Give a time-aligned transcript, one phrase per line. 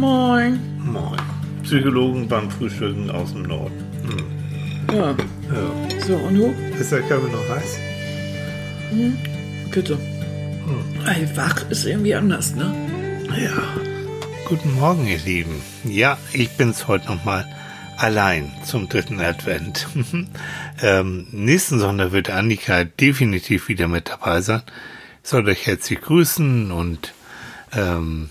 [0.00, 0.58] Moin.
[0.78, 1.20] Moin.
[1.62, 3.84] Psychologen beim Frühstücken aus dem Norden.
[4.88, 4.96] Hm.
[4.96, 5.10] Ja.
[5.10, 6.00] Ja.
[6.06, 6.54] So, und du?
[6.80, 7.78] Ist der Körper noch heiß?
[9.70, 9.98] Bitte.
[11.04, 12.74] Ey, wach ist irgendwie anders, ne?
[13.38, 13.62] Ja.
[14.46, 15.60] Guten Morgen, ihr Lieben.
[15.84, 17.46] Ja, ich bin's heute nochmal
[17.98, 19.86] allein zum dritten Advent.
[20.82, 24.62] ähm, nächsten Sonntag wird Annika definitiv wieder mit dabei sein.
[25.22, 27.12] Ich soll euch herzlich grüßen und
[27.74, 28.30] ähm,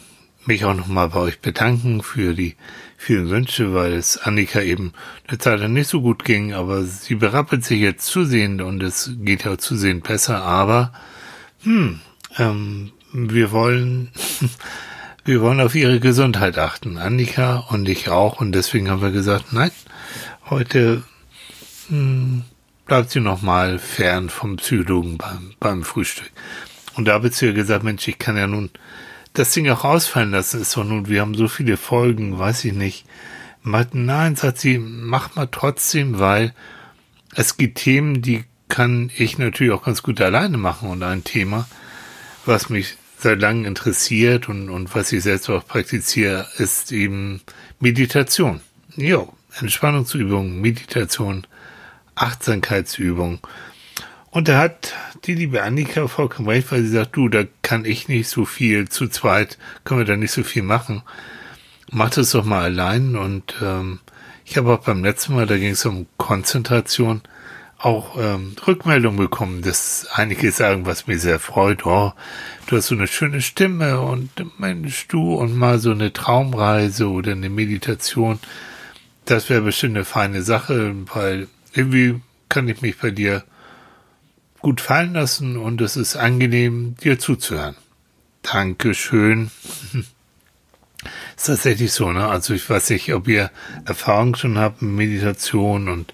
[0.49, 2.55] mich auch nochmal bei euch bedanken für die
[2.97, 4.93] vielen Wünsche, weil es Annika eben
[5.27, 9.11] eine Zeit lang nicht so gut ging, aber sie berappelt sich jetzt zusehend und es
[9.19, 10.91] geht ja zusehend besser, aber
[11.61, 12.01] hm,
[12.37, 14.09] ähm, wir wollen
[15.25, 18.41] wir wollen auf ihre Gesundheit achten, Annika und ich auch.
[18.41, 19.71] Und deswegen haben wir gesagt, nein,
[20.49, 21.03] heute
[21.89, 22.43] hm,
[22.85, 26.31] bleibt sie noch mal fern vom Psychologen beim, beim Frühstück.
[26.95, 28.71] Und da habe ich zu ihr gesagt, Mensch, ich kann ja nun
[29.39, 30.61] das Ding auch ausfallen lassen.
[30.61, 33.05] Ist doch nun, wir haben so viele Folgen, weiß ich nicht.
[33.63, 36.53] Nein, sagt sie, mach mal trotzdem, weil
[37.35, 40.89] es gibt Themen, die kann ich natürlich auch ganz gut alleine machen.
[40.89, 41.67] Und ein Thema,
[42.45, 47.41] was mich seit langem interessiert und, und was ich selbst auch praktiziere, ist eben
[47.79, 48.61] Meditation.
[48.95, 51.47] Jo, Entspannungsübung, Meditation,
[52.15, 53.39] Achtsamkeitsübung.
[54.31, 54.93] Und da hat
[55.25, 58.87] die liebe Annika vollkommen recht, weil sie sagt, du, da kann ich nicht so viel,
[58.87, 61.01] zu zweit können wir da nicht so viel machen.
[61.91, 63.15] Mach das doch mal allein.
[63.15, 63.99] Und ähm,
[64.45, 67.21] ich habe auch beim letzten Mal, da ging es um Konzentration,
[67.79, 72.13] auch ähm, Rückmeldung bekommen, dass einige sagen, was mir sehr freut, oh,
[72.67, 77.31] du hast so eine schöne Stimme und Mensch, du und mal so eine Traumreise oder
[77.31, 78.39] eine Meditation,
[79.23, 83.43] das wäre bestimmt eine feine Sache, weil irgendwie kann ich mich bei dir
[84.61, 87.75] gut fallen lassen und es ist angenehm, dir zuzuhören.
[88.41, 89.51] Dankeschön.
[91.37, 92.27] ist tatsächlich so, ne?
[92.27, 93.51] Also ich weiß nicht, ob ihr
[93.85, 96.13] Erfahrung schon habt mit Meditation und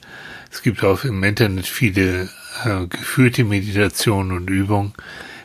[0.52, 2.30] es gibt auch im Internet viele
[2.64, 4.94] äh, geführte Meditationen und Übungen.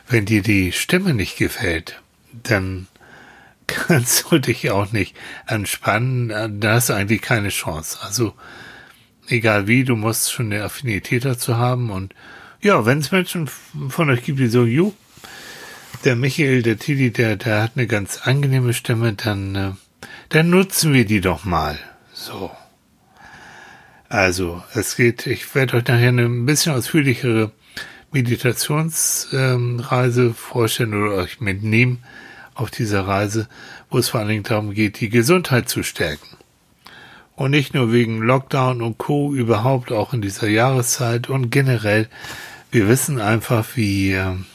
[0.07, 2.01] Wenn dir die Stimme nicht gefällt,
[2.31, 2.87] dann
[3.67, 5.15] kannst du dich auch nicht
[5.47, 6.59] entspannen.
[6.59, 7.99] Da hast du eigentlich keine Chance.
[8.01, 8.33] Also
[9.27, 12.13] egal wie, du musst schon eine Affinität dazu haben und
[12.61, 13.49] ja, wenn es Menschen
[13.89, 14.93] von euch gibt, die so, ju,
[16.03, 19.71] der Michael, der Tili, der, der hat eine ganz angenehme Stimme, dann, äh,
[20.29, 21.77] dann nutzen wir die doch mal.
[22.13, 22.51] So.
[24.09, 27.51] Also, es geht, ich werde euch nachher eine ein bisschen ausführlichere
[28.11, 32.03] Meditationsreise ähm, vorstellen oder euch mitnehmen
[32.53, 33.47] auf dieser Reise,
[33.89, 36.37] wo es vor allen Dingen darum geht, die Gesundheit zu stärken.
[37.35, 39.33] Und nicht nur wegen Lockdown und Co.
[39.33, 42.09] überhaupt auch in dieser Jahreszeit und generell
[42.71, 44.45] wir wissen einfach, wie, ähm,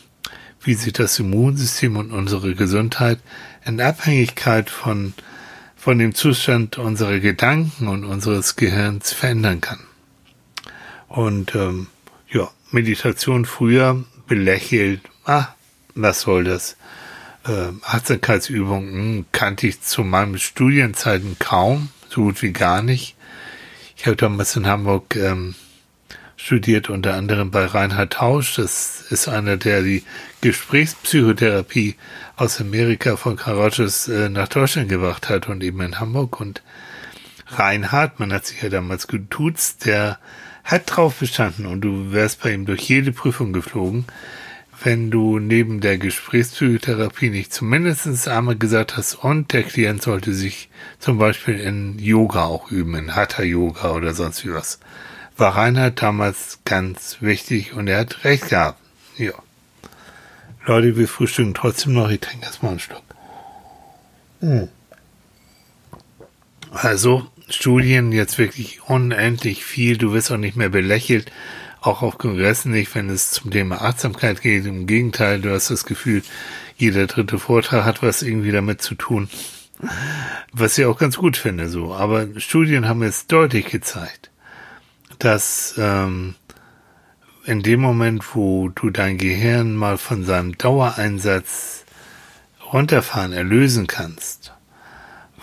[0.63, 3.21] wie sich das Immunsystem und unsere Gesundheit
[3.65, 5.13] in Abhängigkeit von,
[5.77, 9.81] von dem Zustand unserer Gedanken und unseres Gehirns verändern kann.
[11.09, 11.89] Und ähm,
[12.29, 15.49] ja, Meditation früher belächelt, ah,
[15.95, 16.77] was soll das?
[17.47, 23.15] Äh, Achtsamkeitsübungen hm, kannte ich zu meinen Studienzeiten kaum, so gut wie gar nicht.
[23.97, 25.55] Ich habe damals in Hamburg ähm,
[26.37, 28.55] studiert unter anderem bei Reinhard Tausch.
[28.57, 30.05] Das ist einer, der die
[30.43, 31.97] Gesprächspsychotherapie
[32.37, 36.41] aus Amerika von Karaches äh, nach Deutschland gebracht hat und eben in Hamburg.
[36.41, 36.63] Und
[37.49, 40.19] Reinhard, man hat sich ja damals getuzt, der
[40.63, 44.05] hat drauf bestanden und du wärst bei ihm durch jede Prüfung geflogen,
[44.83, 50.69] wenn du neben der Gesprächspsychotherapie nicht zumindest einmal gesagt hast, und der Klient sollte sich
[50.99, 54.81] zum Beispiel in Yoga auch üben, in Hatha Yoga oder sonst wie was
[55.37, 58.81] war Reinhard damals ganz wichtig und er hat recht gehabt.
[59.17, 59.33] Ja.
[60.67, 62.11] Leute, wir frühstücken trotzdem noch.
[62.11, 63.03] Ich trinke erstmal einen Schluck.
[64.41, 64.69] Hm.
[66.73, 69.97] Also, Studien jetzt wirklich unendlich viel.
[69.97, 71.31] Du wirst auch nicht mehr belächelt.
[71.81, 74.67] Auch auf Kongressen nicht, wenn es zum Thema Achtsamkeit geht.
[74.67, 76.23] Im Gegenteil, du hast das Gefühl,
[76.77, 79.29] jeder dritte Vortrag hat was irgendwie damit zu tun.
[80.53, 81.95] Was ich auch ganz gut finde, so.
[81.95, 84.31] Aber Studien haben jetzt deutlich gezeigt,
[85.19, 86.35] dass ähm,
[87.45, 91.85] in dem Moment, wo du dein Gehirn mal von seinem Dauereinsatz
[92.73, 94.53] runterfahren, erlösen kannst,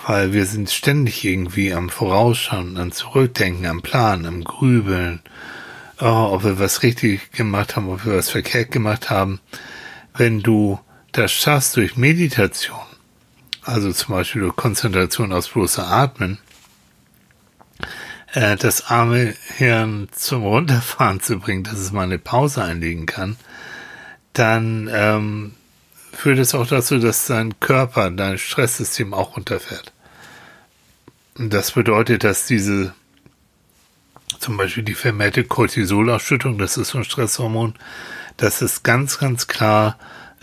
[0.06, 5.22] weil wir sind ständig irgendwie am Vorausschauen, am Zurückdenken, am Plan, am Grübeln,
[6.02, 9.40] oh, ob wir was richtig gemacht haben, ob wir was verkehrt gemacht haben.
[10.14, 10.80] Wenn du
[11.14, 12.80] das schaffst durch Meditation,
[13.62, 16.38] also zum Beispiel durch Konzentration aus bloßer Atmen,
[18.34, 23.38] äh, das arme Hirn zum Runterfahren zu bringen, dass es mal eine Pause einlegen kann,
[24.34, 25.54] dann ähm,
[26.12, 29.94] führt es auch dazu, dass dein Körper, dein Stresssystem auch runterfährt.
[31.36, 32.94] das bedeutet, dass diese
[34.40, 37.76] zum Beispiel die vermehrte Cortisolausschüttung, das ist so ein Stresshormon,
[38.38, 39.98] dass es ganz, ganz klar,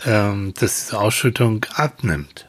[0.05, 2.47] ähm, dass diese Ausschüttung abnimmt.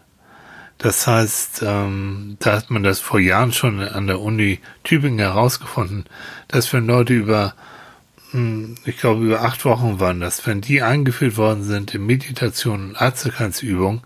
[0.82, 6.06] Das heißt, ähm, da hat man das vor Jahren schon an der Uni Tübingen herausgefunden,
[6.48, 7.54] dass wenn Leute über,
[8.32, 12.88] hm, ich glaube über acht Wochen waren das, wenn die eingeführt worden sind in Meditation
[12.88, 14.02] und Achtsamkeitsübung,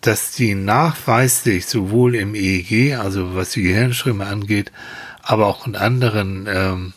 [0.00, 4.72] dass die nachweislich sowohl im EEG, also was die Gehirnströme angeht,
[5.22, 6.92] aber auch in anderen ähm,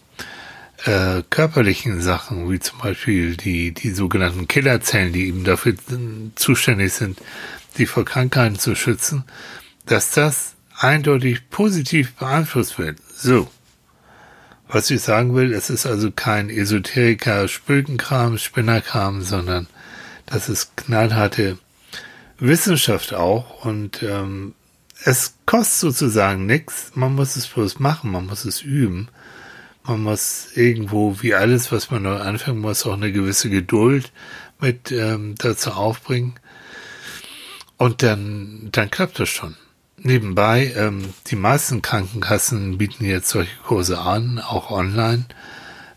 [0.86, 5.76] äh, körperlichen Sachen, wie zum Beispiel die, die sogenannten Killerzellen, die eben dafür
[6.34, 7.20] zuständig sind,
[7.78, 9.24] die vor Krankheiten zu schützen,
[9.86, 12.98] dass das eindeutig positiv beeinflusst wird.
[13.16, 13.50] So.
[14.68, 19.68] Was ich sagen will, es ist also kein Esoteriker, Spökenkram, Spinnerkram, sondern
[20.26, 21.60] das ist knallharte
[22.40, 24.56] Wissenschaft auch und ähm,
[25.06, 29.10] es kostet sozusagen nichts, man muss es bloß machen, man muss es üben.
[29.86, 34.14] Man muss irgendwo, wie alles, was man neu anfangen muss, auch eine gewisse Geduld
[34.62, 36.36] mit ähm, dazu aufbringen.
[37.78, 39.56] Und dann, dann klappt das schon.
[39.98, 45.26] Nebenbei, ähm, die meisten Krankenkassen bieten jetzt solche Kurse an, auch online.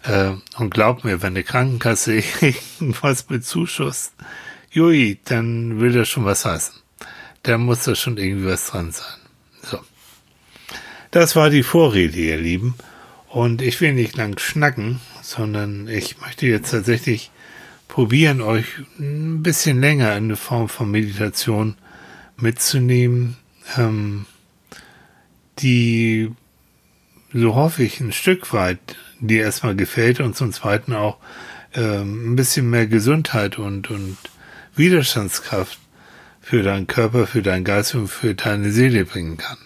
[0.04, 4.12] Äh, und glaub mir, wenn eine Krankenkasse irgendwas bezuschusst,
[4.70, 6.74] jui, dann will das schon was heißen.
[7.42, 9.18] Da muss da schon irgendwie was dran sein.
[9.62, 9.78] So.
[11.10, 12.74] Das war die Vorrede, ihr Lieben.
[13.28, 17.30] Und ich will nicht lang schnacken, sondern ich möchte jetzt tatsächlich
[17.88, 18.66] probieren, euch
[18.98, 21.76] ein bisschen länger in eine Form von Meditation
[22.36, 23.36] mitzunehmen,
[23.76, 24.26] ähm,
[25.58, 26.30] die,
[27.32, 31.18] so hoffe ich, ein Stück weit dir erstmal gefällt und zum Zweiten auch
[31.74, 34.18] ähm, ein bisschen mehr Gesundheit und, und
[34.74, 35.78] Widerstandskraft
[36.40, 39.58] für deinen Körper, für deinen Geist und für deine Seele bringen kann.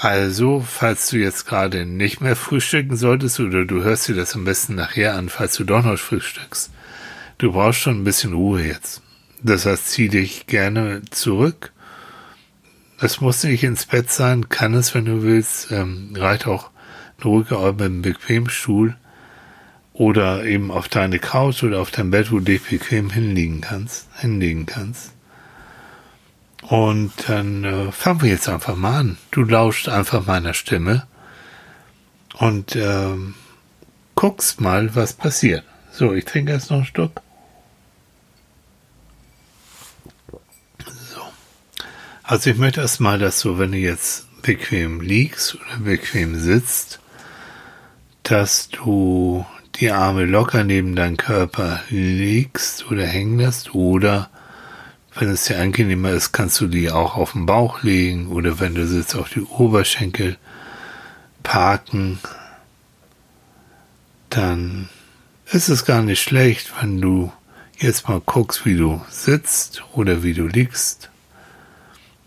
[0.00, 4.44] Also, falls du jetzt gerade nicht mehr frühstücken solltest oder du hörst dir das am
[4.44, 6.70] besten nachher an, falls du doch noch frühstückst,
[7.38, 9.02] du brauchst schon ein bisschen Ruhe jetzt.
[9.42, 11.72] Das heißt, zieh dich gerne zurück.
[13.00, 16.70] Es muss nicht ins Bett sein, kann es, wenn du willst, ähm, reicht auch
[17.16, 18.96] eine ruhige Ort mit einem bequemen Stuhl
[19.94, 24.06] oder eben auf deine Couch oder auf dein Bett, wo du dich bequem hinlegen kannst,
[24.16, 25.12] hinlegen kannst.
[26.68, 29.18] Und dann äh, fangen wir jetzt einfach mal an.
[29.30, 31.06] Du lauscht einfach meiner Stimme
[32.34, 33.34] und ähm,
[34.14, 35.64] guckst mal, was passiert.
[35.90, 37.22] So, ich trinke jetzt noch einen Stück.
[40.84, 41.22] So.
[42.22, 47.00] Also ich möchte erstmal, dass du, wenn du jetzt bequem liegst oder bequem sitzt,
[48.24, 54.28] dass du die Arme locker neben deinen Körper legst oder hängen lässt oder
[55.18, 58.76] wenn es dir angenehmer ist, kannst du die auch auf den Bauch legen oder wenn
[58.76, 60.36] du sitzt, auf die Oberschenkel
[61.42, 62.20] parken.
[64.30, 64.88] Dann
[65.46, 67.32] ist es gar nicht schlecht, wenn du
[67.78, 71.10] jetzt mal guckst, wie du sitzt oder wie du liegst,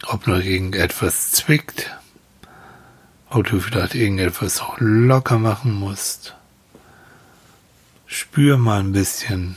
[0.07, 1.95] ob noch irgendetwas zwickt,
[3.29, 6.35] ob du vielleicht irgendetwas auch locker machen musst.
[8.05, 9.55] Spür mal ein bisschen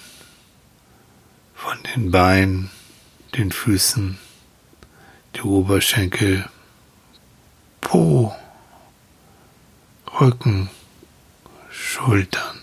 [1.57, 2.71] von den Beinen
[3.37, 4.19] den Füßen,
[5.35, 6.49] die Oberschenkel,
[7.81, 8.35] Po,
[10.21, 10.71] Rücken,
[11.71, 12.61] Schultern,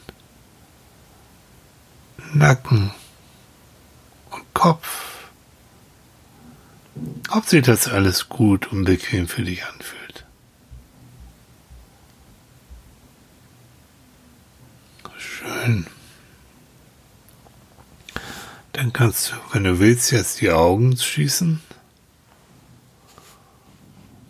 [2.34, 2.92] Nacken
[4.32, 5.28] und Kopf.
[7.30, 10.25] Ob sich das alles gut und bequem für dich anfühlt.
[15.18, 15.88] Schön.
[18.74, 21.62] Dann kannst du, wenn du willst, jetzt die Augen schließen.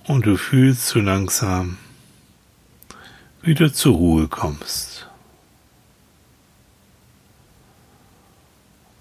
[0.06, 1.78] Und du fühlst so langsam,
[3.44, 5.08] wie du zur Ruhe kommst.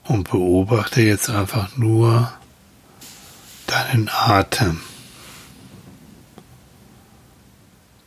[0.05, 2.33] Und beobachte jetzt einfach nur
[3.67, 4.81] deinen Atem.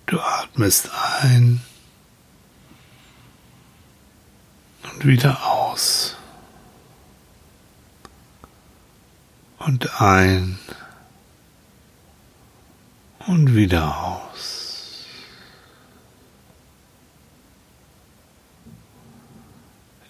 [0.05, 1.61] Du atmest ein
[4.83, 6.15] und wieder aus.
[9.65, 10.59] Und ein
[13.27, 15.05] und wieder aus.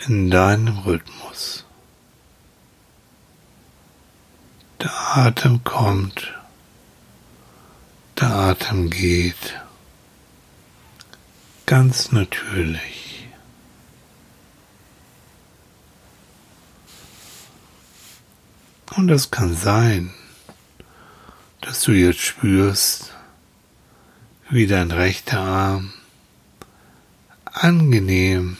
[0.07, 1.65] In deinem Rhythmus.
[4.81, 6.33] Der Atem kommt,
[8.19, 9.61] der Atem geht,
[11.65, 13.02] ganz natürlich.
[18.91, 20.11] Und es kann sein,
[21.61, 23.13] dass du jetzt spürst,
[24.49, 25.93] wie dein rechter Arm
[27.45, 28.57] angenehm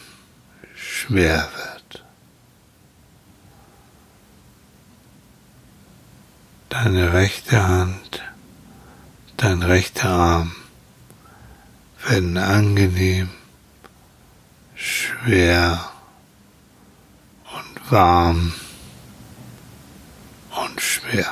[0.74, 2.04] schwer wird.
[6.68, 8.22] Deine rechte Hand,
[9.36, 10.56] dein rechter Arm
[12.06, 13.30] werden angenehm
[14.74, 15.92] schwer
[17.44, 18.52] und warm
[21.04, 21.26] schwer.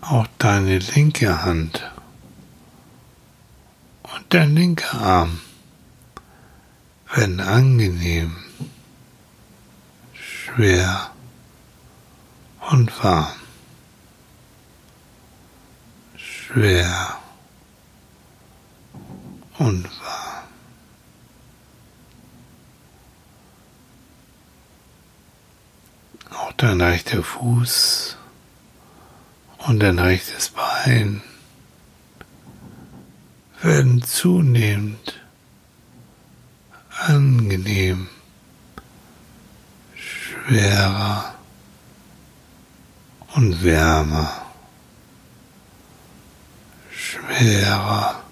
[0.00, 1.90] Auch deine linke Hand
[4.02, 5.40] und dein linker Arm
[7.12, 8.36] werden angenehm,
[10.12, 11.10] schwer
[12.70, 13.32] und warm.
[16.16, 17.18] Schwer
[19.58, 20.25] und warm.
[26.38, 28.16] Auch dein rechter Fuß
[29.66, 31.22] und dein rechtes Bein
[33.62, 35.18] werden zunehmend
[36.90, 38.08] angenehm,
[39.94, 41.34] schwerer
[43.34, 44.46] und wärmer,
[46.90, 48.22] schwerer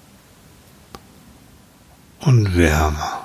[2.21, 3.24] und wärmer.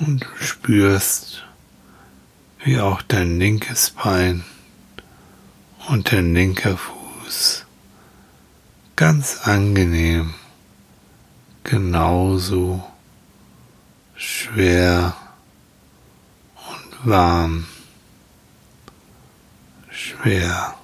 [0.00, 1.44] Und du spürst,
[2.64, 4.44] wie auch dein linkes Bein
[5.88, 7.64] und dein linker Fuß
[8.96, 10.34] ganz angenehm
[11.68, 12.82] genauso
[14.16, 15.14] schwer
[16.56, 17.66] und warm,
[19.90, 20.74] schwer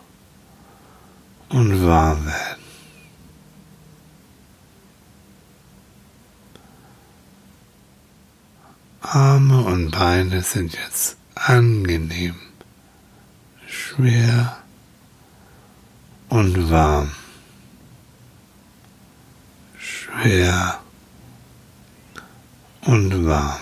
[1.48, 2.53] und warm werden.
[9.04, 12.36] Arme und Beine sind jetzt angenehm,
[13.66, 14.56] schwer
[16.30, 17.12] und warm,
[19.76, 20.80] schwer
[22.80, 23.60] und warm.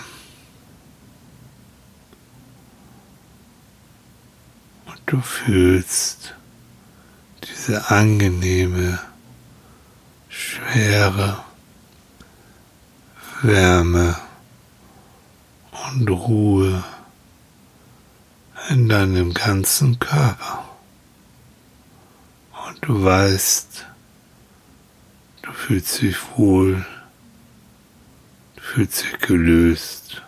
[4.85, 6.35] Und du fühlst
[7.43, 8.97] diese angenehme,
[10.29, 11.43] schwere
[13.41, 14.22] Wärme
[15.91, 16.83] und Ruhe
[18.69, 20.63] in deinem ganzen Körper.
[22.67, 23.85] Und du weißt,
[25.41, 26.85] du fühlst dich wohl,
[28.55, 30.21] du fühlst dich gelöst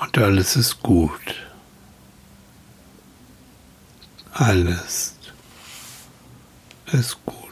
[0.00, 1.46] und alles ist gut.
[4.32, 5.14] Alles
[6.92, 7.49] ist gut.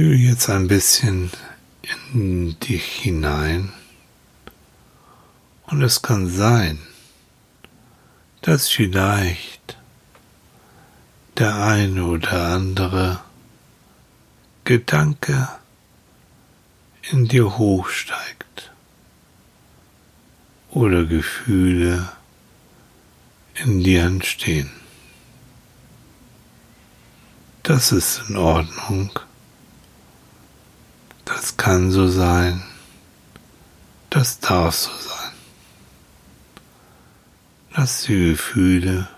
[0.00, 1.30] Fühl jetzt ein bisschen
[2.14, 3.70] in dich hinein
[5.66, 6.78] und es kann sein,
[8.40, 9.76] dass vielleicht
[11.36, 13.20] der eine oder andere
[14.64, 15.50] Gedanke
[17.10, 18.72] in dir hochsteigt
[20.70, 22.10] oder Gefühle
[23.52, 24.70] in dir entstehen.
[27.64, 29.10] Das ist in Ordnung.
[31.40, 32.62] Das kann so sein.
[34.10, 35.32] Das darf so sein.
[37.70, 39.08] Lass die Gefühle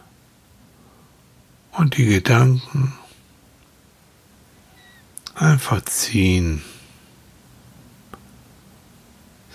[1.73, 2.97] und die Gedanken
[5.35, 6.62] einfach ziehen.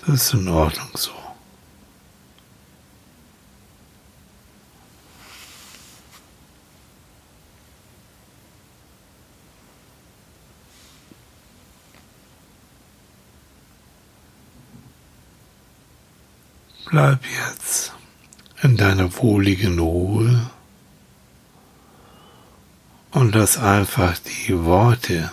[0.05, 1.13] Das ist in Ordnung so.
[16.97, 17.93] Bleib jetzt
[18.63, 20.49] in deiner wohligen Ruhe
[23.11, 25.31] und lass einfach die Worte,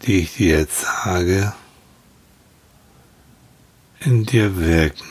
[0.00, 1.52] die ich dir jetzt sage,
[4.00, 5.04] in dir wirken.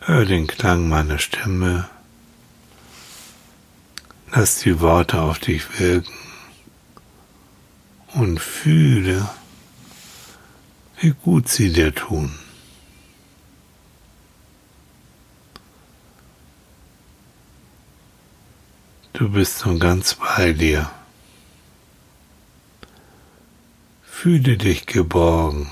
[0.00, 1.88] Hör den Klang meiner Stimme,
[4.32, 6.12] lass die Worte auf dich wirken
[8.12, 9.30] und fühle,
[11.00, 12.36] wie gut sie dir tun.
[19.12, 20.90] Du bist nun ganz bei dir.
[24.02, 25.70] Fühle dich geborgen.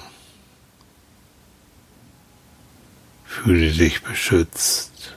[3.25, 5.14] Fühle dich beschützt.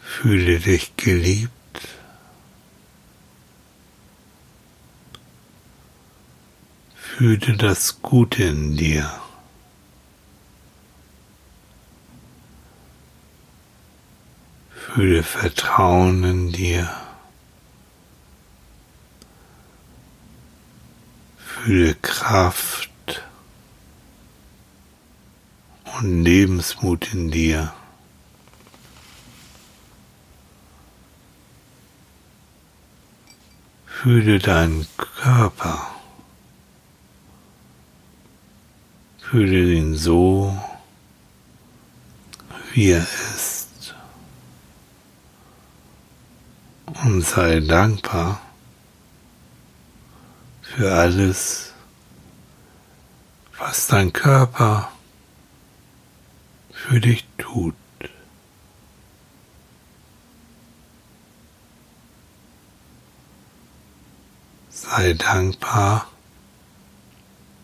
[0.00, 1.50] Fühle dich geliebt.
[7.16, 9.10] Fühle das Gute in dir.
[14.68, 16.94] Fühle Vertrauen in dir.
[21.38, 22.90] Fühle Kraft
[25.98, 27.72] und Lebensmut in dir.
[33.86, 35.95] Fühle deinen Körper.
[39.30, 40.56] Fühle ihn so,
[42.72, 43.92] wie er ist.
[47.02, 48.40] Und sei dankbar
[50.62, 51.72] für alles,
[53.58, 54.92] was dein Körper
[56.70, 57.74] für dich tut.
[64.70, 66.06] Sei dankbar,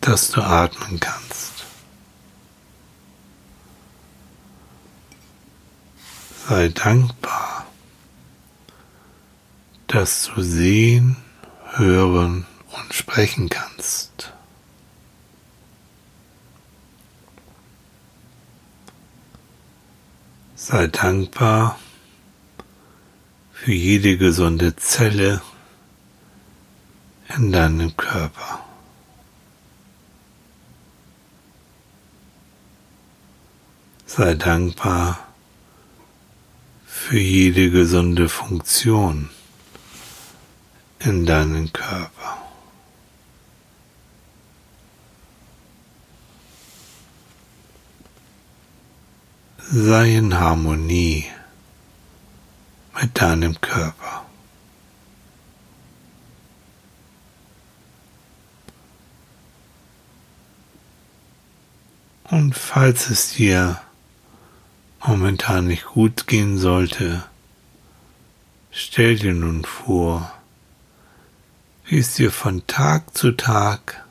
[0.01, 1.52] dass du atmen kannst.
[6.47, 7.65] Sei dankbar,
[9.87, 11.15] dass du sehen,
[11.75, 14.33] hören und sprechen kannst.
[20.55, 21.79] Sei dankbar
[23.53, 25.41] für jede gesunde Zelle
[27.37, 28.59] in deinem Körper.
[34.05, 35.32] Sei dankbar
[36.93, 39.29] für jede gesunde Funktion
[40.99, 42.37] in deinem Körper.
[49.57, 51.25] sei in Harmonie
[53.01, 54.25] mit deinem Körper.
[62.29, 63.81] Und falls es dir
[65.05, 67.23] momentan nicht gut gehen sollte,
[68.71, 70.31] stell dir nun vor,
[71.85, 74.05] wie es dir von Tag zu Tag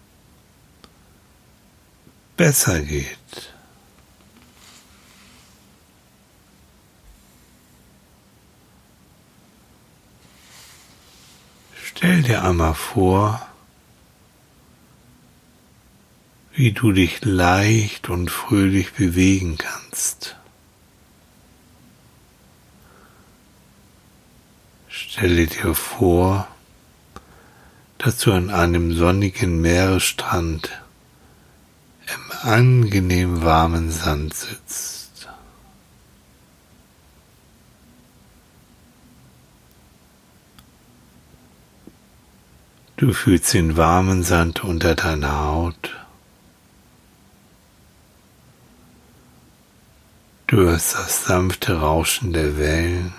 [2.37, 3.19] besser geht.
[11.83, 13.47] Stell dir einmal vor,
[16.53, 20.37] wie du dich leicht und fröhlich bewegen kannst.
[25.13, 26.49] Stelle dir vor,
[27.99, 30.71] dass du an einem sonnigen Meeresstrand
[32.07, 35.29] im angenehm warmen Sand sitzt.
[42.97, 45.95] Du fühlst den warmen Sand unter deiner Haut.
[50.47, 53.13] Du hörst das sanfte Rauschen der Wellen.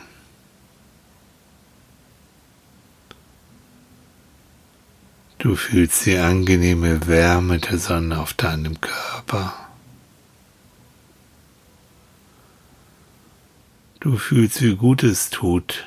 [5.44, 9.54] Du fühlst die angenehme Wärme der Sonne auf deinem Körper.
[14.00, 15.86] Du fühlst, wie gut es tut,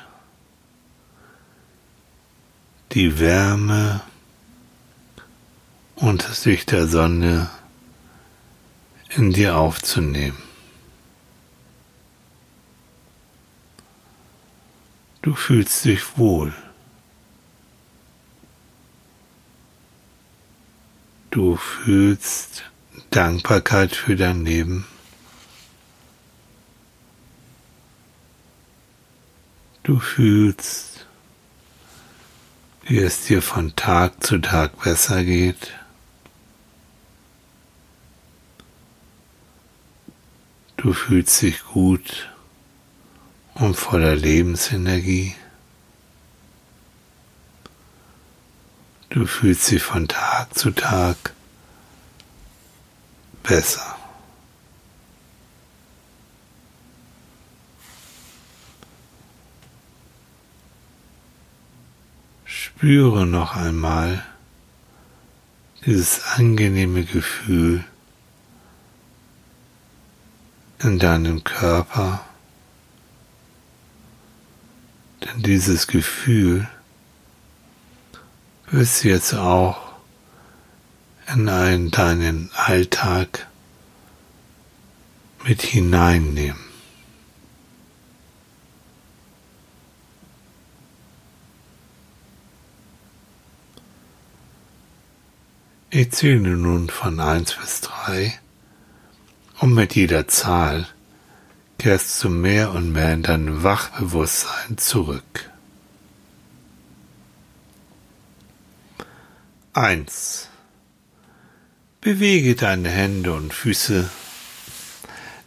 [2.91, 4.01] die Wärme
[5.95, 7.49] und das Licht der Sonne
[9.09, 10.37] in dir aufzunehmen.
[15.23, 16.53] Du fühlst dich wohl.
[21.37, 22.63] Du fühlst
[23.11, 24.87] Dankbarkeit für dein Leben.
[29.83, 31.05] Du fühlst
[32.85, 35.73] wie es dir von Tag zu Tag besser geht.
[40.77, 42.31] Du fühlst dich gut
[43.53, 45.35] und voller Lebensenergie.
[49.09, 51.33] Du fühlst dich von Tag zu Tag
[53.41, 53.95] besser.
[62.45, 64.23] Spüre noch einmal
[65.85, 67.83] dieses angenehme Gefühl
[70.79, 72.23] in deinem Körper.
[75.23, 76.67] Denn dieses Gefühl
[78.69, 79.77] wirst du jetzt auch
[81.33, 83.47] in einen, deinen Alltag
[85.45, 86.67] mit hineinnehmen.
[95.89, 98.37] Ich zähle nun von eins bis drei
[99.59, 100.85] und mit jeder Zahl
[101.77, 105.49] kehrst du mehr und mehr in dein Wachbewusstsein zurück.
[109.77, 110.49] Eins.
[112.01, 114.09] Bewege deine Hände und Füße.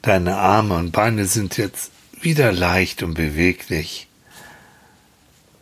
[0.03, 1.91] Deine Arme und Beine sind jetzt
[2.21, 4.07] wieder leicht und beweglich.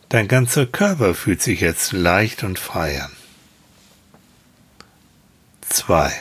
[0.09, 3.11] Dein ganzer Körper fühlt sich jetzt leicht und frei an.
[5.61, 6.13] Zwei.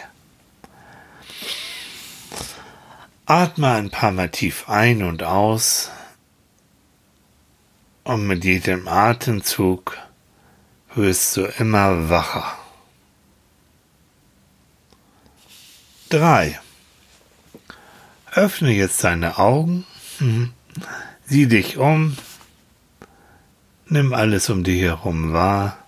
[3.26, 5.90] Atme ein paar Mal tief ein und aus
[8.04, 9.98] und mit jedem Atemzug
[10.94, 12.56] wirst du immer wacher.
[16.08, 16.58] Drei.
[18.32, 19.84] Öffne jetzt deine Augen,
[20.20, 20.52] mhm.
[21.26, 22.16] sieh dich um,
[23.86, 25.78] nimm alles um dich herum wahr,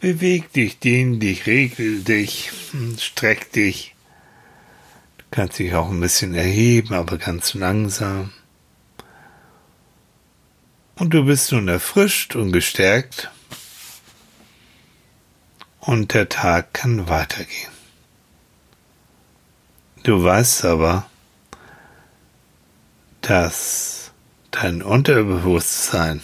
[0.00, 3.94] beweg dich, dehn dich, regel dich, hm, streck dich,
[5.30, 8.32] Kannst dich auch ein bisschen erheben, aber ganz langsam.
[10.96, 13.30] Und du bist nun erfrischt und gestärkt.
[15.80, 17.72] Und der Tag kann weitergehen.
[20.02, 21.06] Du weißt aber,
[23.22, 24.12] dass
[24.50, 26.20] dein Unterbewusstsein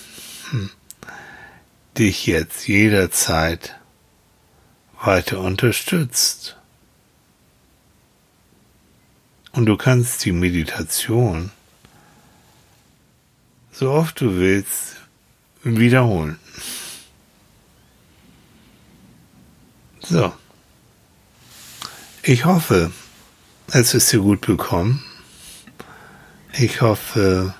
[0.50, 0.70] hm,
[1.96, 3.78] dich jetzt jederzeit
[5.02, 6.56] weiter unterstützt.
[9.52, 11.50] Und du kannst die Meditation
[13.78, 14.96] so oft du willst
[15.62, 16.38] wiederholen.
[20.08, 20.32] So.
[22.22, 22.92] Ich hoffe,
[23.72, 25.04] es ist dir gut bekommen.
[26.52, 27.54] Ich hoffe,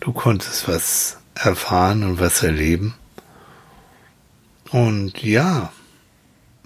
[0.00, 2.94] du konntest was erfahren und was erleben.
[4.70, 5.72] Und ja,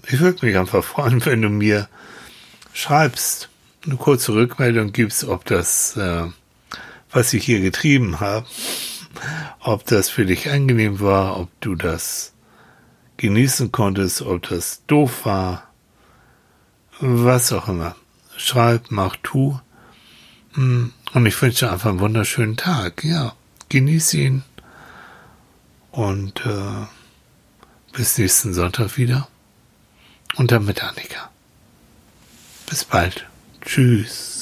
[0.07, 1.87] ich würde mich einfach freuen, wenn du mir
[2.73, 3.49] schreibst,
[3.85, 6.23] eine kurze Rückmeldung gibst, ob das, äh,
[7.11, 8.47] was ich hier getrieben habe,
[9.59, 12.33] ob das für dich angenehm war, ob du das
[13.19, 15.67] genießen konntest, ob das doof war,
[16.99, 17.95] was auch immer.
[18.37, 19.59] Schreib, mach, tu.
[20.53, 23.03] Hm, und ich wünsche einfach einen wunderschönen Tag.
[23.03, 23.33] Ja,
[23.67, 24.43] genieß ihn.
[25.91, 26.85] Und äh,
[27.91, 29.27] bis nächsten Sonntag wieder.
[30.35, 31.29] Und dann mit Annika.
[32.69, 33.27] Bis bald.
[33.61, 34.38] Tschüss.